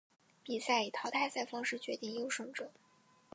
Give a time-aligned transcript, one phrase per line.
[0.43, 2.71] 比赛以淘汰赛方式决定优胜者。